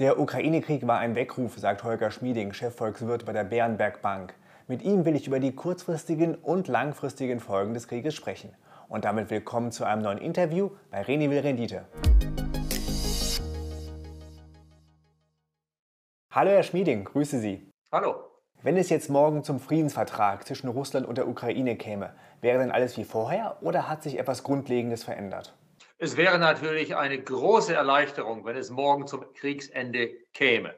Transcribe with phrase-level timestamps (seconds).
[0.00, 4.32] Der Ukraine-Krieg war ein Weckruf, sagt Holger Schmieding, Chefvolkswirt bei der Bärenberg Bank.
[4.66, 8.56] Mit ihm will ich über die kurzfristigen und langfristigen Folgen des Krieges sprechen.
[8.88, 11.84] Und damit willkommen zu einem neuen Interview bei Reni will Rendite.
[16.32, 17.70] Hallo Herr Schmieding, grüße Sie.
[17.92, 18.14] Hallo.
[18.62, 22.96] Wenn es jetzt morgen zum Friedensvertrag zwischen Russland und der Ukraine käme, wäre dann alles
[22.96, 25.54] wie vorher oder hat sich etwas Grundlegendes verändert?
[26.02, 30.74] Es wäre natürlich eine große Erleichterung, wenn es morgen zum Kriegsende käme.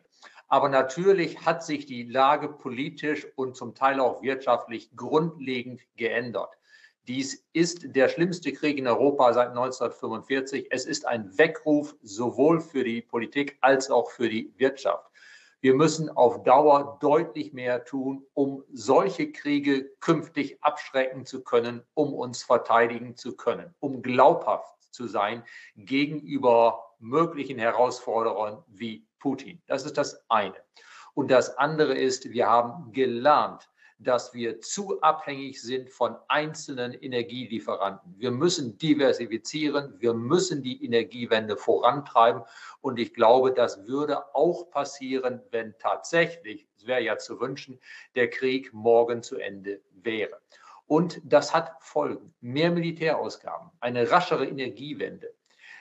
[0.49, 6.59] Aber natürlich hat sich die Lage politisch und zum Teil auch wirtschaftlich grundlegend geändert.
[7.07, 10.67] Dies ist der schlimmste Krieg in Europa seit 1945.
[10.71, 15.09] Es ist ein Weckruf sowohl für die Politik als auch für die Wirtschaft.
[15.61, 22.13] Wir müssen auf Dauer deutlich mehr tun, um solche Kriege künftig abschrecken zu können, um
[22.13, 25.43] uns verteidigen zu können, um glaubhaft zu sein
[25.77, 29.61] gegenüber möglichen Herausforderern wie Putin.
[29.67, 30.57] Das ist das eine.
[31.15, 33.69] Und das andere ist, wir haben gelernt,
[33.99, 38.15] dass wir zu abhängig sind von einzelnen Energielieferanten.
[38.19, 42.43] Wir müssen diversifizieren, wir müssen die Energiewende vorantreiben.
[42.81, 47.79] Und ich glaube, das würde auch passieren, wenn tatsächlich, es wäre ja zu wünschen,
[48.15, 50.41] der Krieg morgen zu Ende wäre.
[50.93, 52.35] Und das hat Folgen.
[52.43, 55.33] Mehr Militärausgaben, eine raschere Energiewende.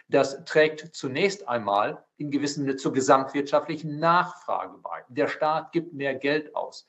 [0.08, 5.04] Das trägt zunächst einmal in gewissem Sinne zur gesamtwirtschaftlichen Nachfrage bei.
[5.10, 6.88] Der Staat gibt mehr Geld aus.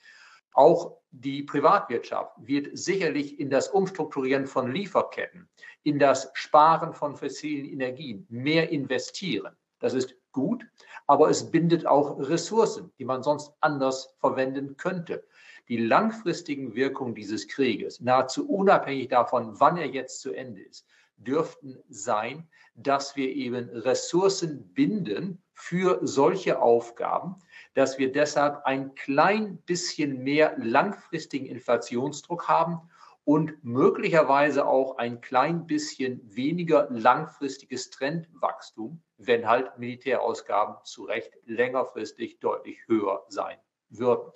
[0.52, 5.48] Auch die Privatwirtschaft wird sicherlich in das Umstrukturieren von Lieferketten,
[5.82, 9.56] in das Sparen von fossilen Energien mehr investieren.
[9.80, 10.64] Das ist gut,
[11.08, 15.24] aber es bindet auch Ressourcen, die man sonst anders verwenden könnte
[15.68, 21.78] die langfristigen Wirkungen dieses Krieges, nahezu unabhängig davon, wann er jetzt zu Ende ist, dürften
[21.88, 27.36] sein, dass wir eben Ressourcen binden für solche Aufgaben,
[27.74, 32.80] dass wir deshalb ein klein bisschen mehr langfristigen Inflationsdruck haben
[33.24, 42.40] und möglicherweise auch ein klein bisschen weniger langfristiges Trendwachstum, wenn halt Militärausgaben zu Recht längerfristig
[42.40, 43.58] deutlich höher sein
[43.90, 44.32] würden.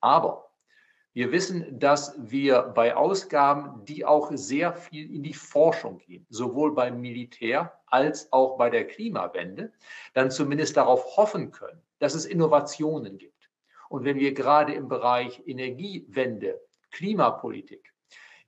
[0.00, 0.45] Aber
[1.16, 6.74] wir wissen, dass wir bei Ausgaben, die auch sehr viel in die Forschung gehen, sowohl
[6.74, 9.72] beim Militär als auch bei der Klimawende,
[10.12, 13.48] dann zumindest darauf hoffen können, dass es Innovationen gibt.
[13.88, 16.60] Und wenn wir gerade im Bereich Energiewende,
[16.90, 17.94] Klimapolitik,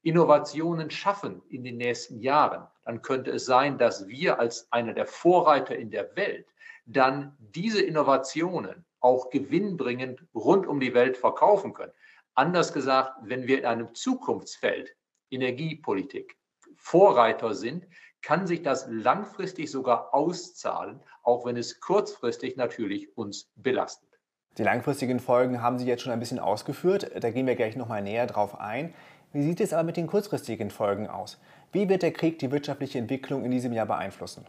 [0.02, 5.06] Innovationen schaffen in den nächsten Jahren, dann könnte es sein, dass wir als einer der
[5.06, 6.46] Vorreiter in der Welt
[6.84, 11.92] dann diese Innovationen auch gewinnbringend rund um die Welt verkaufen können.
[12.38, 14.94] Anders gesagt, wenn wir in einem Zukunftsfeld
[15.28, 16.38] Energiepolitik
[16.76, 17.88] Vorreiter sind,
[18.22, 24.20] kann sich das langfristig sogar auszahlen, auch wenn es kurzfristig natürlich uns belastet.
[24.56, 27.10] Die langfristigen Folgen haben Sie jetzt schon ein bisschen ausgeführt.
[27.20, 28.94] Da gehen wir gleich nochmal näher drauf ein.
[29.32, 31.40] Wie sieht es aber mit den kurzfristigen Folgen aus?
[31.72, 34.46] Wie wird der Krieg die wirtschaftliche Entwicklung in diesem Jahr beeinflussen?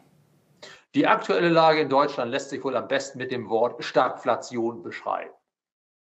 [0.93, 5.33] Die aktuelle Lage in Deutschland lässt sich wohl am besten mit dem Wort Stagflation beschreiben.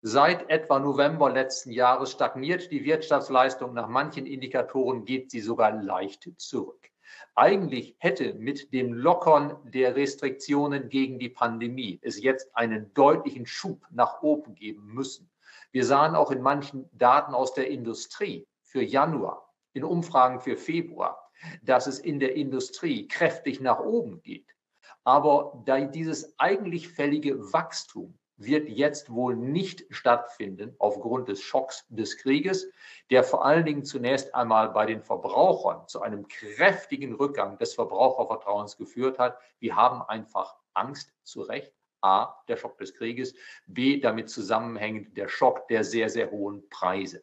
[0.01, 3.73] Seit etwa November letzten Jahres stagniert die Wirtschaftsleistung.
[3.73, 6.89] Nach manchen Indikatoren geht sie sogar leicht zurück.
[7.35, 13.85] Eigentlich hätte mit dem Lockern der Restriktionen gegen die Pandemie es jetzt einen deutlichen Schub
[13.91, 15.29] nach oben geben müssen.
[15.73, 21.29] Wir sahen auch in manchen Daten aus der Industrie für Januar, in Umfragen für Februar,
[21.61, 24.55] dass es in der Industrie kräftig nach oben geht.
[25.03, 32.17] Aber da dieses eigentlich fällige Wachstum wird jetzt wohl nicht stattfinden aufgrund des Schocks des
[32.17, 32.71] Krieges,
[33.09, 38.77] der vor allen Dingen zunächst einmal bei den Verbrauchern zu einem kräftigen Rückgang des Verbrauchervertrauens
[38.77, 39.37] geführt hat.
[39.59, 41.73] Wir haben einfach Angst zu Recht.
[42.01, 43.35] A, der Schock des Krieges,
[43.67, 47.21] B, damit zusammenhängend der Schock der sehr, sehr hohen Preise.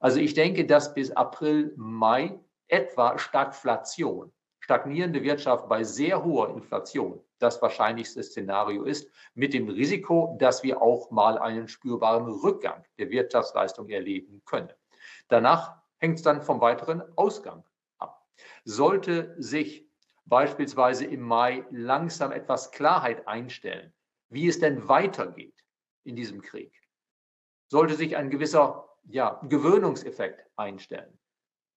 [0.00, 2.38] Also ich denke, dass bis April, Mai
[2.68, 4.30] etwa Stagflation
[4.60, 10.80] stagnierende Wirtschaft bei sehr hoher Inflation das wahrscheinlichste Szenario ist, mit dem Risiko, dass wir
[10.80, 14.72] auch mal einen spürbaren Rückgang der Wirtschaftsleistung erleben können.
[15.28, 17.64] Danach hängt es dann vom weiteren Ausgang
[17.98, 18.26] ab.
[18.64, 19.88] Sollte sich
[20.24, 23.92] beispielsweise im Mai langsam etwas Klarheit einstellen,
[24.28, 25.54] wie es denn weitergeht
[26.04, 26.72] in diesem Krieg,
[27.68, 31.18] sollte sich ein gewisser ja, Gewöhnungseffekt einstellen,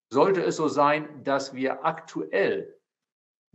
[0.09, 2.79] sollte es so sein, dass wir aktuell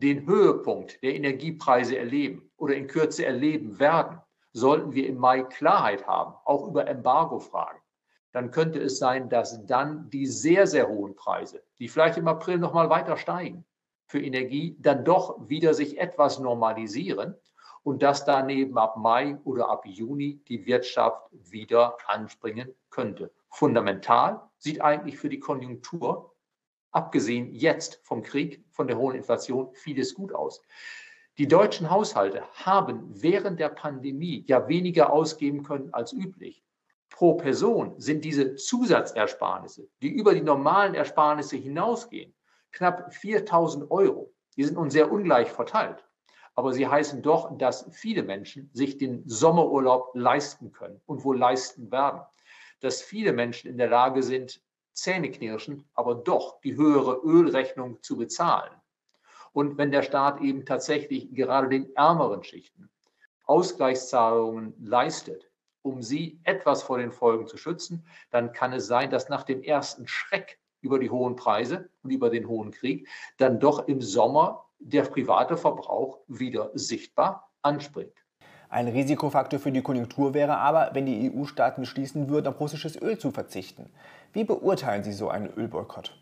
[0.00, 4.18] den Höhepunkt der Energiepreise erleben oder in Kürze erleben werden,
[4.52, 7.78] sollten wir im Mai Klarheit haben, auch über Embargo-Fragen,
[8.32, 12.58] dann könnte es sein, dass dann die sehr, sehr hohen Preise, die vielleicht im April
[12.58, 13.64] nochmal weiter steigen,
[14.06, 17.36] für Energie dann doch wieder sich etwas normalisieren
[17.82, 23.32] und dass daneben ab Mai oder ab Juni die Wirtschaft wieder anspringen könnte.
[23.48, 26.29] Fundamental sieht eigentlich für die Konjunktur,
[26.92, 30.62] abgesehen jetzt vom Krieg, von der hohen Inflation, vieles gut aus.
[31.38, 36.62] Die deutschen Haushalte haben während der Pandemie ja weniger ausgeben können als üblich.
[37.08, 42.34] Pro Person sind diese Zusatzersparnisse, die über die normalen Ersparnisse hinausgehen,
[42.72, 44.32] knapp 4000 Euro.
[44.56, 46.04] Die sind nun sehr ungleich verteilt.
[46.54, 51.90] Aber sie heißen doch, dass viele Menschen sich den Sommerurlaub leisten können und wohl leisten
[51.90, 52.20] werden.
[52.80, 54.60] Dass viele Menschen in der Lage sind,
[54.92, 58.72] Zähneknirschen, aber doch die höhere Ölrechnung zu bezahlen.
[59.52, 62.90] Und wenn der Staat eben tatsächlich gerade den ärmeren Schichten
[63.44, 65.50] Ausgleichszahlungen leistet,
[65.82, 69.62] um sie etwas vor den Folgen zu schützen, dann kann es sein, dass nach dem
[69.62, 73.08] ersten Schreck über die hohen Preise und über den hohen Krieg
[73.38, 78.19] dann doch im Sommer der private Verbrauch wieder sichtbar anspringt.
[78.72, 83.18] Ein Risikofaktor für die Konjunktur wäre aber, wenn die EU-Staaten beschließen würden, auf russisches Öl
[83.18, 83.90] zu verzichten.
[84.32, 86.16] Wie beurteilen Sie so einen Ölboykott?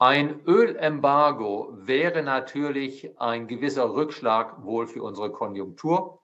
[0.00, 6.20] Ein Ölembargo wäre natürlich ein gewisser Rückschlag wohl für unsere Konjunktur.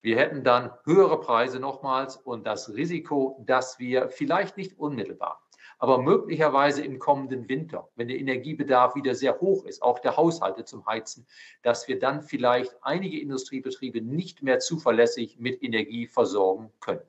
[0.00, 5.45] Wir hätten dann höhere Preise nochmals und das Risiko, dass wir vielleicht nicht unmittelbar,
[5.78, 10.64] aber möglicherweise im kommenden Winter, wenn der Energiebedarf wieder sehr hoch ist, auch der Haushalte
[10.64, 11.26] zum Heizen,
[11.62, 17.02] dass wir dann vielleicht einige Industriebetriebe nicht mehr zuverlässig mit Energie versorgen können.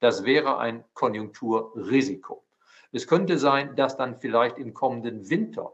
[0.00, 2.42] Das wäre ein Konjunkturrisiko.
[2.92, 5.72] Es könnte sein, dass dann vielleicht im kommenden Winter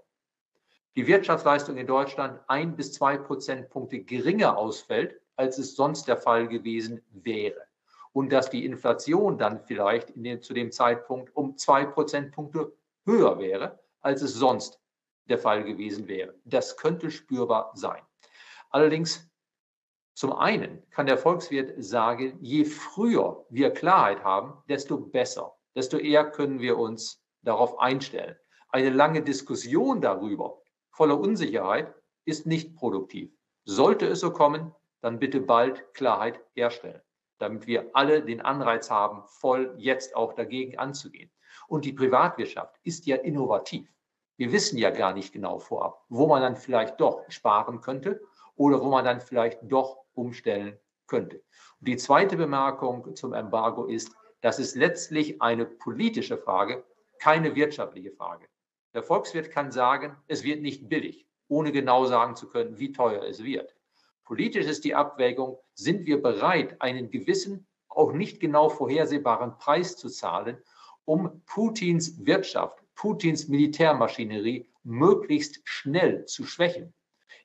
[0.97, 6.49] die Wirtschaftsleistung in Deutschland ein bis zwei Prozentpunkte geringer ausfällt, als es sonst der Fall
[6.49, 7.63] gewesen wäre.
[8.13, 12.73] Und dass die Inflation dann vielleicht dem, zu dem Zeitpunkt um zwei Prozentpunkte
[13.07, 14.81] höher wäre, als es sonst
[15.29, 16.35] der Fall gewesen wäre.
[16.45, 18.03] Das könnte spürbar sein.
[18.71, 19.31] Allerdings,
[20.15, 26.31] zum einen kann der Volkswirt sagen, je früher wir Klarheit haben, desto besser desto eher
[26.31, 28.37] können wir uns darauf einstellen.
[28.69, 31.95] Eine lange Diskussion darüber, voller Unsicherheit,
[32.25, 33.33] ist nicht produktiv.
[33.65, 37.01] Sollte es so kommen, dann bitte bald Klarheit herstellen,
[37.39, 41.31] damit wir alle den Anreiz haben, voll jetzt auch dagegen anzugehen.
[41.69, 43.93] Und die Privatwirtschaft ist ja innovativ.
[44.37, 48.21] Wir wissen ja gar nicht genau vorab, wo man dann vielleicht doch sparen könnte
[48.57, 51.37] oder wo man dann vielleicht doch umstellen könnte.
[51.81, 56.85] Und die zweite Bemerkung zum Embargo ist, das ist letztlich eine politische Frage,
[57.19, 58.49] keine wirtschaftliche Frage.
[58.95, 63.23] Der Volkswirt kann sagen, es wird nicht billig, ohne genau sagen zu können, wie teuer
[63.23, 63.72] es wird.
[64.33, 70.09] Politisch ist die Abwägung, sind wir bereit, einen gewissen, auch nicht genau vorhersehbaren Preis zu
[70.09, 70.57] zahlen,
[71.05, 76.95] um Putins Wirtschaft, Putins Militärmaschinerie möglichst schnell zu schwächen,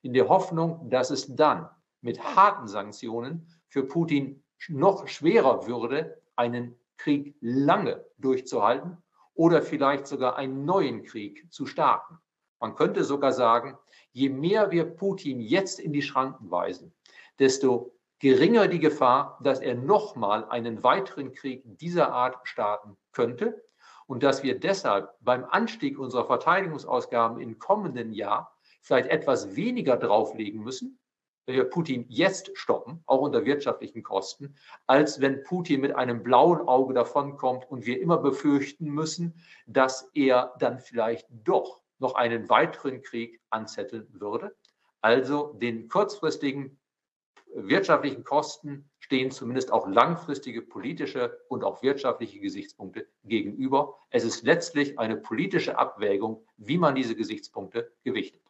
[0.02, 1.68] in der Hoffnung, dass es dann
[2.00, 8.96] mit harten Sanktionen für Putin noch schwerer würde, einen Krieg lange durchzuhalten
[9.34, 12.18] oder vielleicht sogar einen neuen Krieg zu starten.
[12.60, 13.78] Man könnte sogar sagen,
[14.12, 16.94] je mehr wir Putin jetzt in die Schranken weisen,
[17.40, 23.64] desto geringer die Gefahr, dass er nochmal einen weiteren Krieg dieser Art starten könnte
[24.08, 30.64] und dass wir deshalb beim Anstieg unserer Verteidigungsausgaben im kommenden Jahr vielleicht etwas weniger drauflegen
[30.64, 31.00] müssen,
[31.46, 34.56] wenn wir Putin jetzt stoppen, auch unter wirtschaftlichen Kosten,
[34.86, 39.34] als wenn Putin mit einem blauen Auge davonkommt und wir immer befürchten müssen,
[39.66, 44.56] dass er dann vielleicht doch noch einen weiteren Krieg anzetteln würde.
[45.02, 46.80] Also den kurzfristigen
[47.54, 53.96] wirtschaftlichen Kosten stehen zumindest auch langfristige politische und auch wirtschaftliche Gesichtspunkte gegenüber.
[54.10, 58.42] Es ist letztlich eine politische Abwägung, wie man diese Gesichtspunkte gewichtet.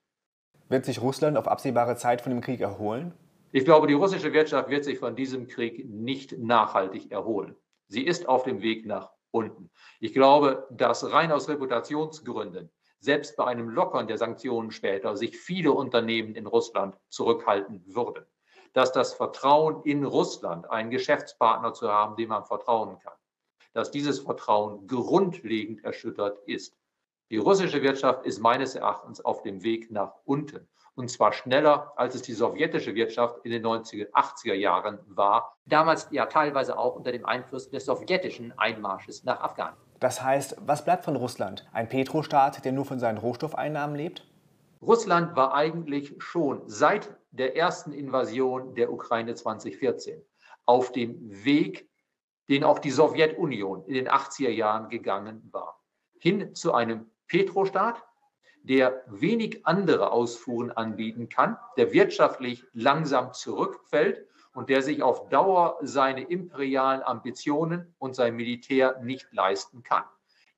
[0.69, 3.13] Wird sich Russland auf absehbare Zeit von dem Krieg erholen?
[3.51, 7.55] Ich glaube, die russische Wirtschaft wird sich von diesem Krieg nicht nachhaltig erholen.
[7.87, 9.69] Sie ist auf dem Weg nach unten.
[10.01, 15.71] Ich glaube, dass rein aus Reputationsgründen, selbst bei einem Lockern der Sanktionen später, sich viele
[15.71, 18.25] Unternehmen in Russland zurückhalten würden.
[18.73, 23.17] Dass das Vertrauen in Russland, einen Geschäftspartner zu haben, dem man vertrauen kann,
[23.73, 26.75] dass dieses Vertrauen grundlegend erschüttert ist.
[27.29, 30.67] Die russische Wirtschaft ist meines Erachtens auf dem Weg nach unten.
[30.95, 35.55] Und zwar schneller, als es die sowjetische Wirtschaft in den 90er, 80er Jahren war.
[35.65, 39.86] Damals ja teilweise auch unter dem Einfluss des sowjetischen Einmarsches nach Afghanistan.
[39.99, 41.67] Das heißt, was bleibt von Russland?
[41.73, 44.25] Ein Petrostaat, der nur von seinen Rohstoffeinnahmen lebt?
[44.81, 50.21] Russland war eigentlich schon seit der ersten Invasion der Ukraine 2014
[50.65, 51.89] auf dem Weg,
[52.47, 55.81] den auch die Sowjetunion in den 80er Jahren gegangen war,
[56.19, 58.03] hin zu einem Petrostaat,
[58.63, 65.77] der wenig andere Ausfuhren anbieten kann, der wirtschaftlich langsam zurückfällt und der sich auf Dauer
[65.83, 70.01] seine imperialen Ambitionen und sein Militär nicht leisten kann.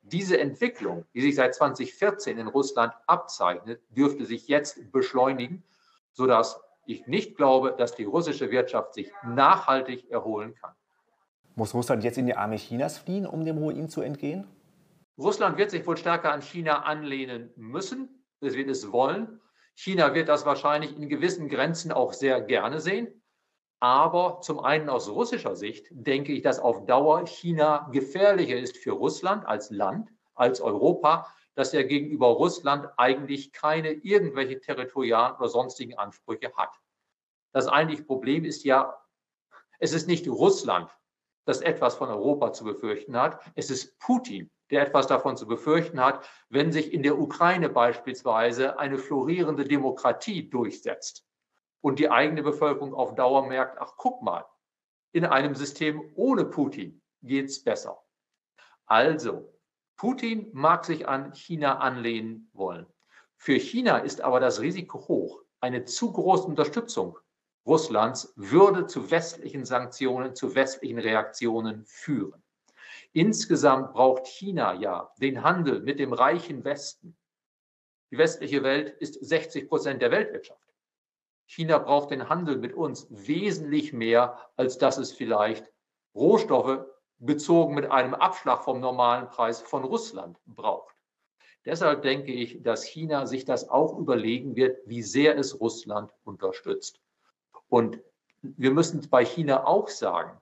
[0.04, 5.66] Diese Entwicklung, die sich seit 2014 in Russland abzeichnet, dürfte sich jetzt beschleunigen,
[6.14, 10.72] sodass ich nicht glaube, dass die russische Wirtschaft sich nachhaltig erholen kann.
[11.56, 14.48] Muss Russland jetzt in die Arme Chinas fliehen, um dem Ruin zu entgehen?
[15.18, 18.24] Russland wird sich wohl stärker an China anlehnen müssen.
[18.40, 19.42] Es wird es wollen.
[19.76, 23.19] China wird das wahrscheinlich in gewissen Grenzen auch sehr gerne sehen.
[23.82, 28.92] Aber zum einen aus russischer Sicht denke ich, dass auf Dauer China gefährlicher ist für
[28.92, 35.98] Russland als Land, als Europa, dass er gegenüber Russland eigentlich keine irgendwelche territorialen oder sonstigen
[35.98, 36.78] Ansprüche hat.
[37.54, 39.02] Das eigentliche Problem ist ja,
[39.80, 40.90] es ist nicht Russland,
[41.46, 43.42] das etwas von Europa zu befürchten hat.
[43.56, 48.78] Es ist Putin, der etwas davon zu befürchten hat, wenn sich in der Ukraine beispielsweise
[48.78, 51.29] eine florierende Demokratie durchsetzt
[51.82, 54.46] und die eigene Bevölkerung auf Dauer merkt, ach guck mal,
[55.12, 58.02] in einem System ohne Putin geht es besser.
[58.86, 59.54] Also,
[59.98, 62.86] Putin mag sich an China anlehnen wollen.
[63.38, 65.42] Für China ist aber das Risiko hoch.
[65.62, 67.18] Eine zu große Unterstützung
[67.66, 72.42] Russlands würde zu westlichen Sanktionen, zu westlichen Reaktionen führen.
[73.14, 77.16] Insgesamt braucht China ja den Handel mit dem reichen Westen.
[78.12, 80.69] Die westliche Welt ist 60 Prozent der Weltwirtschaft.
[81.52, 85.66] China braucht den Handel mit uns wesentlich mehr, als dass es vielleicht
[86.14, 86.86] Rohstoffe
[87.18, 90.96] bezogen mit einem Abschlag vom normalen Preis von Russland braucht.
[91.66, 97.02] Deshalb denke ich, dass China sich das auch überlegen wird, wie sehr es Russland unterstützt.
[97.68, 98.00] Und
[98.44, 100.40] wir müssen bei China auch sagen,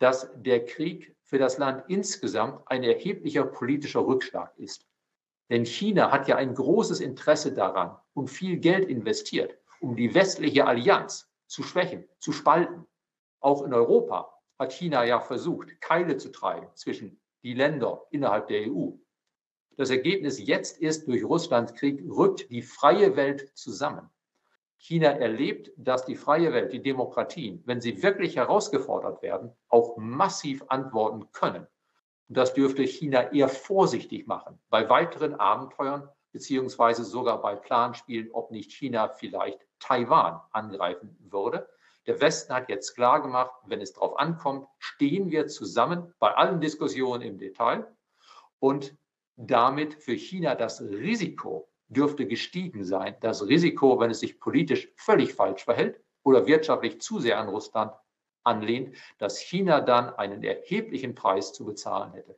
[0.00, 4.86] dass der Krieg für das Land insgesamt ein erheblicher politischer Rückschlag ist.
[5.48, 10.66] Denn China hat ja ein großes Interesse daran und viel Geld investiert, um die westliche
[10.66, 12.86] Allianz zu schwächen, zu spalten.
[13.40, 18.70] Auch in Europa hat China ja versucht, Keile zu treiben zwischen die Länder innerhalb der
[18.70, 18.92] EU.
[19.76, 24.08] Das Ergebnis jetzt ist, durch Russlands Krieg rückt die freie Welt zusammen.
[24.76, 30.64] China erlebt, dass die freie Welt, die Demokratien, wenn sie wirklich herausgefordert werden, auch massiv
[30.68, 31.66] antworten können.
[32.28, 38.50] Und das dürfte China eher vorsichtig machen bei weiteren Abenteuern beziehungsweise sogar bei Planspielen, ob
[38.50, 41.68] nicht China vielleicht Taiwan angreifen würde.
[42.06, 46.60] Der Westen hat jetzt klar gemacht, wenn es darauf ankommt, stehen wir zusammen bei allen
[46.60, 47.86] Diskussionen im Detail.
[48.58, 48.96] Und
[49.36, 53.16] damit für China das Risiko dürfte gestiegen sein.
[53.20, 57.92] Das Risiko, wenn es sich politisch völlig falsch verhält oder wirtschaftlich zu sehr an Russland
[58.44, 62.36] anlehnt, dass China dann einen erheblichen Preis zu bezahlen hätte.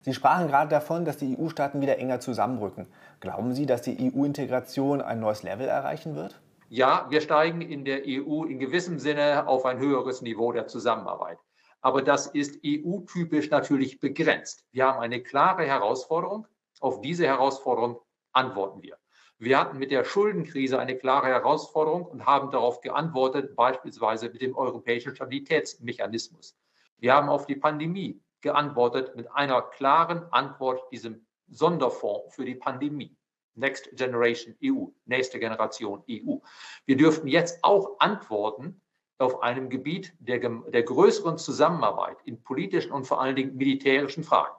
[0.00, 2.86] Sie sprachen gerade davon, dass die EU-Staaten wieder enger zusammenrücken.
[3.20, 6.42] Glauben Sie, dass die EU-Integration ein neues Level erreichen wird?
[6.68, 11.38] Ja, wir steigen in der EU in gewissem Sinne auf ein höheres Niveau der Zusammenarbeit.
[11.80, 14.64] Aber das ist EU-typisch natürlich begrenzt.
[14.72, 16.46] Wir haben eine klare Herausforderung.
[16.80, 18.00] Auf diese Herausforderung
[18.32, 18.96] antworten wir.
[19.38, 24.56] Wir hatten mit der Schuldenkrise eine klare Herausforderung und haben darauf geantwortet, beispielsweise mit dem
[24.56, 26.56] europäischen Stabilitätsmechanismus.
[26.98, 33.14] Wir haben auf die Pandemie geantwortet mit einer klaren Antwort, diesem Sonderfonds für die Pandemie.
[33.54, 36.36] Next Generation EU, nächste Generation EU.
[36.86, 38.80] Wir dürften jetzt auch antworten
[39.18, 44.54] auf einem Gebiet der, der größeren Zusammenarbeit in politischen und vor allen Dingen militärischen Fragen.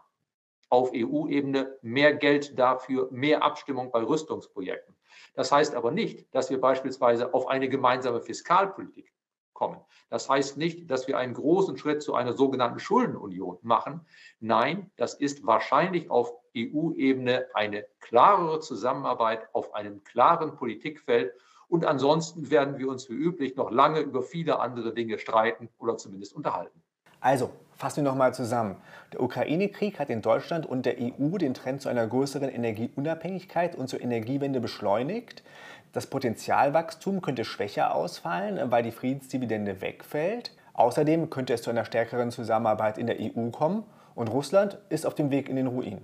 [0.70, 4.96] Auf EU-Ebene mehr Geld dafür, mehr Abstimmung bei Rüstungsprojekten.
[5.36, 9.12] Das heißt aber nicht, dass wir beispielsweise auf eine gemeinsame Fiskalpolitik
[9.54, 9.80] kommen.
[10.10, 14.06] Das heißt nicht, dass wir einen großen Schritt zu einer sogenannten Schuldenunion machen.
[14.40, 21.34] Nein, das ist wahrscheinlich auf EU-Ebene eine klarere Zusammenarbeit auf einem klaren Politikfeld.
[21.68, 25.98] Und ansonsten werden wir uns wie üblich noch lange über viele andere Dinge streiten oder
[25.98, 26.82] zumindest unterhalten.
[27.20, 28.76] Also, fassen wir nochmal zusammen.
[29.12, 33.88] Der Ukraine-Krieg hat in Deutschland und der EU den Trend zu einer größeren Energieunabhängigkeit und
[33.88, 35.44] zur Energiewende beschleunigt.
[35.92, 40.52] Das Potenzialwachstum könnte schwächer ausfallen, weil die Friedensdividende wegfällt.
[40.74, 45.16] Außerdem könnte es zu einer stärkeren Zusammenarbeit in der EU kommen und Russland ist auf
[45.16, 46.04] dem Weg in den Ruin.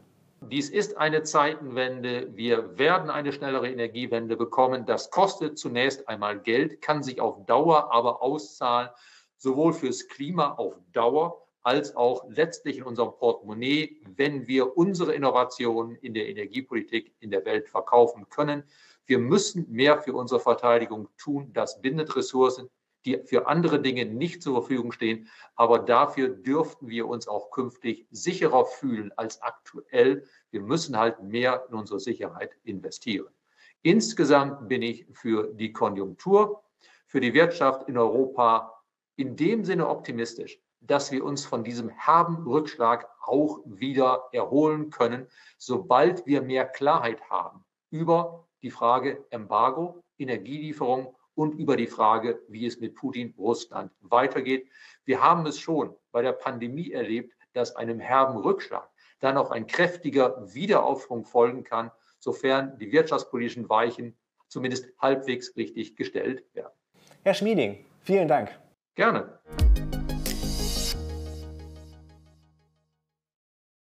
[0.50, 2.36] Dies ist eine Zeitenwende.
[2.36, 4.88] Wir werden eine schnellere Energiewende bekommen.
[4.88, 8.89] Das kostet zunächst einmal Geld, kann sich auf Dauer aber auszahlen,
[9.38, 15.95] sowohl fürs Klima auf Dauer als auch letztlich in unserem Portemonnaie, wenn wir unsere Innovationen
[15.98, 18.63] in der Energiepolitik in der Welt verkaufen können.
[19.05, 21.53] Wir müssen mehr für unsere Verteidigung tun.
[21.53, 22.67] Das bindet Ressourcen.
[23.05, 25.27] Die für andere Dinge nicht zur Verfügung stehen.
[25.55, 30.25] Aber dafür dürften wir uns auch künftig sicherer fühlen als aktuell.
[30.51, 33.34] Wir müssen halt mehr in unsere Sicherheit investieren.
[33.81, 36.63] Insgesamt bin ich für die Konjunktur,
[37.08, 38.81] für die Wirtschaft in Europa
[39.15, 45.27] in dem Sinne optimistisch, dass wir uns von diesem herben Rückschlag auch wieder erholen können,
[45.58, 52.65] sobald wir mehr Klarheit haben über die Frage Embargo, Energielieferung und über die Frage, wie
[52.65, 54.67] es mit Putin, Russland weitergeht.
[55.05, 59.67] Wir haben es schon bei der Pandemie erlebt, dass einem herben Rückschlag dann auch ein
[59.67, 66.73] kräftiger Wiederaufschwung folgen kann, sofern die wirtschaftspolitischen Weichen zumindest halbwegs richtig gestellt werden.
[67.23, 68.50] Herr Schmieding, vielen Dank.
[68.95, 69.39] Gerne.